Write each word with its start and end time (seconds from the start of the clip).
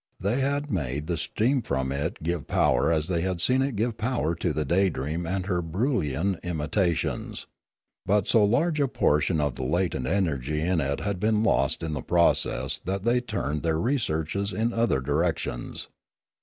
They 0.19 0.39
had 0.39 0.71
made 0.71 1.05
the 1.05 1.15
steam 1.15 1.61
from 1.61 1.91
it 1.91 2.23
give 2.23 2.47
power 2.47 2.91
as 2.91 3.07
they 3.07 3.21
had 3.21 3.39
seen 3.39 3.61
it 3.61 3.75
give 3.75 3.99
power 3.99 4.33
to 4.33 4.51
the 4.51 4.65
Daydream 4.65 5.27
and 5.27 5.45
her 5.45 5.61
Broolyian 5.61 6.41
imitations. 6.43 7.45
But 8.07 8.27
so 8.27 8.43
large 8.43 8.79
a 8.81 8.87
propor 8.87 9.21
tion 9.21 9.39
of 9.39 9.53
the 9.53 9.63
latent 9.63 10.07
energy 10.07 10.59
in 10.59 10.81
it 10.81 11.01
had 11.01 11.19
been 11.19 11.43
lost 11.43 11.83
in 11.83 11.93
the 11.93 12.01
process 12.01 12.79
that 12.85 13.03
they 13.03 13.21
turned 13.21 13.61
their 13.61 13.79
researches 13.79 14.53
in 14.53 14.73
other 14.73 15.01
directions. 15.01 15.87